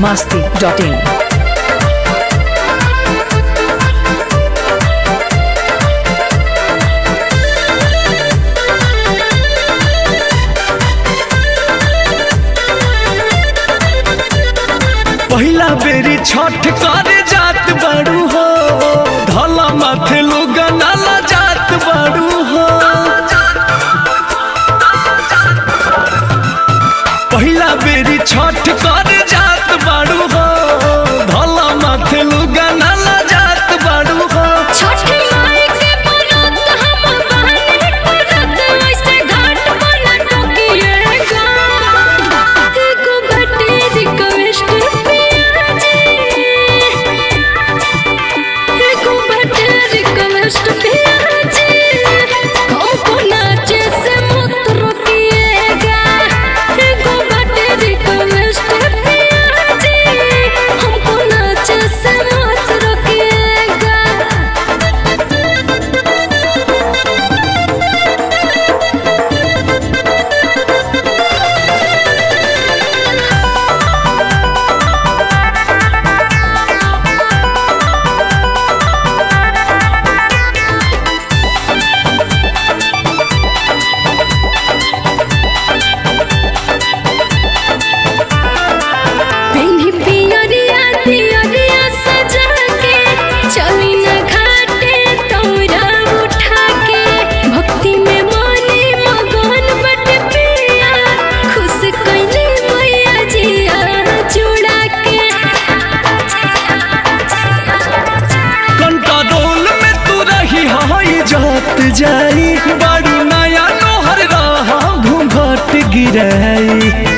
[0.00, 0.94] Masti dot in
[15.30, 17.17] पहला berry Chhath करे
[111.98, 112.50] जाई
[112.82, 117.17] बड़ी नया तोहर रहा घूमट गिराई।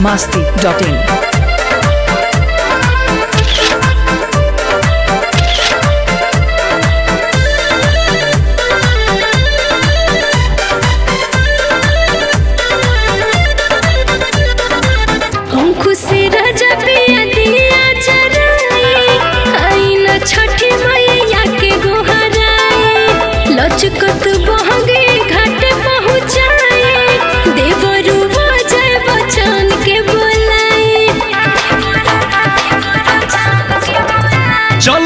[0.00, 1.29] masti.in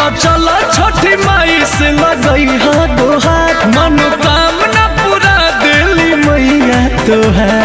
[0.00, 7.59] चलो चलो छोटी माई से लगई हाथों हाथ। मनोकामना पूरा दिल मैया तो है।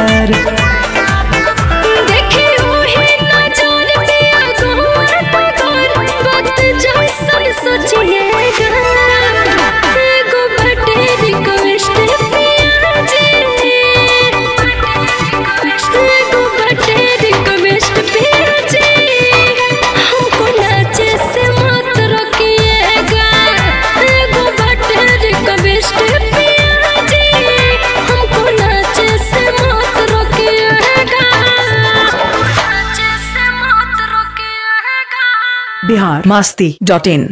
[35.88, 37.30] Bihar Masti dot in.